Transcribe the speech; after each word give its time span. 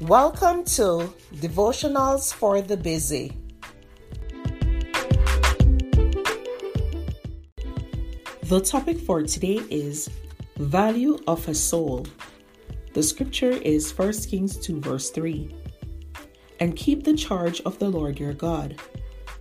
Welcome 0.00 0.64
to 0.76 1.12
Devotionals 1.34 2.32
for 2.32 2.62
the 2.62 2.78
Busy. 2.78 3.36
The 8.44 8.62
topic 8.62 8.98
for 8.98 9.22
today 9.24 9.60
is 9.68 10.08
Value 10.56 11.18
of 11.26 11.46
a 11.48 11.54
Soul. 11.54 12.06
The 12.94 13.02
scripture 13.02 13.50
is 13.50 13.92
1 13.92 14.12
Kings 14.22 14.56
2, 14.56 14.80
verse 14.80 15.10
3. 15.10 15.54
And 16.60 16.74
keep 16.74 17.04
the 17.04 17.14
charge 17.14 17.60
of 17.66 17.78
the 17.78 17.90
Lord 17.90 18.18
your 18.18 18.32
God, 18.32 18.80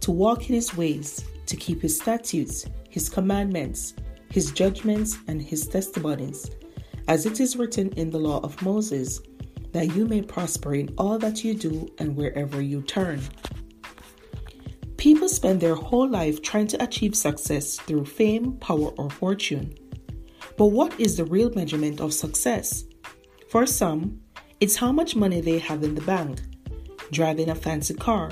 to 0.01 0.11
walk 0.11 0.49
in 0.49 0.55
his 0.55 0.75
ways, 0.75 1.23
to 1.45 1.55
keep 1.55 1.81
his 1.81 1.95
statutes, 1.95 2.65
his 2.89 3.07
commandments, 3.07 3.93
his 4.29 4.51
judgments, 4.51 5.19
and 5.29 5.41
his 5.41 5.65
testimonies, 5.69 6.51
as 7.07 7.25
it 7.25 7.39
is 7.39 7.55
written 7.55 7.93
in 7.93 8.09
the 8.09 8.19
law 8.19 8.41
of 8.41 8.61
Moses 8.61 9.21
that 9.71 9.95
you 9.95 10.05
may 10.05 10.21
prosper 10.21 10.75
in 10.75 10.93
all 10.97 11.17
that 11.19 11.43
you 11.43 11.53
do 11.53 11.87
and 11.97 12.15
wherever 12.15 12.61
you 12.61 12.81
turn. 12.81 13.21
People 14.97 15.29
spend 15.29 15.61
their 15.61 15.75
whole 15.75 16.09
life 16.09 16.41
trying 16.41 16.67
to 16.67 16.83
achieve 16.83 17.15
success 17.15 17.77
through 17.77 18.05
fame, 18.05 18.53
power, 18.57 18.89
or 18.97 19.09
fortune. 19.09 19.73
But 20.57 20.67
what 20.67 20.99
is 20.99 21.15
the 21.15 21.25
real 21.25 21.49
measurement 21.51 22.01
of 22.01 22.13
success? 22.13 22.83
For 23.49 23.65
some, 23.65 24.19
it's 24.59 24.75
how 24.75 24.91
much 24.91 25.15
money 25.15 25.39
they 25.39 25.57
have 25.59 25.83
in 25.83 25.95
the 25.95 26.01
bank, 26.01 26.41
driving 27.11 27.49
a 27.49 27.55
fancy 27.55 27.93
car, 27.93 28.29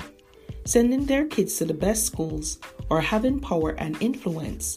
sending 0.66 1.06
their 1.06 1.26
kids 1.26 1.56
to 1.56 1.64
the 1.64 1.72
best 1.72 2.04
schools, 2.04 2.58
or 2.90 3.00
having 3.00 3.40
power 3.40 3.70
and 3.70 4.00
influence. 4.02 4.76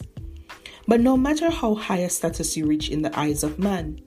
But 0.88 1.00
no 1.00 1.16
matter 1.16 1.50
how 1.50 1.74
high 1.74 1.98
a 1.98 2.08
status 2.08 2.56
you 2.56 2.66
reach 2.66 2.88
in 2.88 3.02
the 3.02 3.18
eyes 3.18 3.44
of 3.44 3.58
man, 3.58 4.00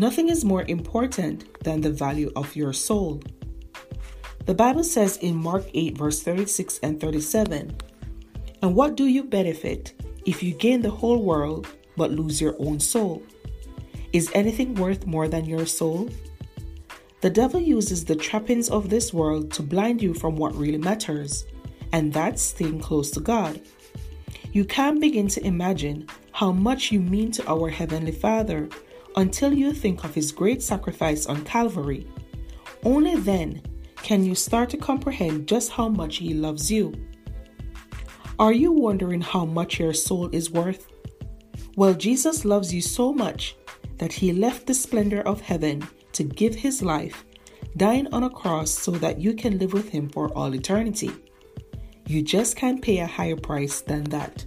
Nothing 0.00 0.28
is 0.28 0.44
more 0.44 0.62
important 0.68 1.60
than 1.64 1.80
the 1.80 1.90
value 1.90 2.30
of 2.36 2.54
your 2.54 2.72
soul. 2.72 3.20
The 4.46 4.54
Bible 4.54 4.84
says 4.84 5.16
in 5.16 5.34
Mark 5.34 5.64
8, 5.74 5.98
verse 5.98 6.22
36 6.22 6.78
and 6.84 7.00
37 7.00 7.76
And 8.62 8.76
what 8.76 8.96
do 8.96 9.06
you 9.06 9.24
benefit 9.24 10.00
if 10.24 10.40
you 10.40 10.54
gain 10.54 10.82
the 10.82 10.90
whole 10.90 11.20
world 11.24 11.66
but 11.96 12.12
lose 12.12 12.40
your 12.40 12.54
own 12.60 12.78
soul? 12.78 13.24
Is 14.12 14.30
anything 14.34 14.76
worth 14.76 15.04
more 15.04 15.26
than 15.26 15.46
your 15.46 15.66
soul? 15.66 16.08
The 17.20 17.30
devil 17.30 17.60
uses 17.60 18.04
the 18.04 18.14
trappings 18.14 18.70
of 18.70 18.88
this 18.88 19.12
world 19.12 19.50
to 19.54 19.62
blind 19.64 20.00
you 20.00 20.14
from 20.14 20.36
what 20.36 20.54
really 20.54 20.78
matters, 20.78 21.44
and 21.92 22.12
that's 22.12 22.40
staying 22.40 22.80
close 22.80 23.10
to 23.10 23.20
God. 23.20 23.60
You 24.52 24.64
can't 24.64 25.00
begin 25.00 25.26
to 25.28 25.44
imagine 25.44 26.06
how 26.30 26.52
much 26.52 26.92
you 26.92 27.00
mean 27.00 27.32
to 27.32 27.50
our 27.50 27.68
Heavenly 27.68 28.12
Father 28.12 28.68
until 29.18 29.52
you 29.52 29.72
think 29.72 30.04
of 30.04 30.14
his 30.14 30.30
great 30.30 30.62
sacrifice 30.62 31.26
on 31.26 31.44
Calvary. 31.44 32.06
Only 32.84 33.16
then 33.16 33.60
can 33.96 34.24
you 34.24 34.36
start 34.36 34.70
to 34.70 34.76
comprehend 34.76 35.48
just 35.48 35.72
how 35.72 35.88
much 35.88 36.18
he 36.18 36.34
loves 36.34 36.70
you. 36.70 36.94
Are 38.38 38.52
you 38.52 38.70
wondering 38.70 39.20
how 39.20 39.44
much 39.44 39.80
your 39.80 39.92
soul 39.92 40.28
is 40.32 40.52
worth? 40.52 40.86
Well, 41.74 41.94
Jesus 41.94 42.44
loves 42.44 42.72
you 42.72 42.80
so 42.80 43.12
much 43.12 43.56
that 43.96 44.12
he 44.12 44.32
left 44.32 44.68
the 44.68 44.74
splendor 44.74 45.22
of 45.22 45.40
heaven 45.40 45.86
to 46.12 46.22
give 46.22 46.54
his 46.54 46.80
life, 46.80 47.24
dying 47.76 48.06
on 48.12 48.22
a 48.22 48.30
cross 48.30 48.70
so 48.70 48.92
that 48.92 49.20
you 49.20 49.34
can 49.34 49.58
live 49.58 49.72
with 49.72 49.88
him 49.88 50.08
for 50.10 50.28
all 50.28 50.54
eternity. 50.54 51.10
You 52.06 52.22
just 52.22 52.54
can't 52.54 52.80
pay 52.80 52.98
a 52.98 53.06
higher 53.06 53.36
price 53.36 53.80
than 53.80 54.04
that. 54.04 54.46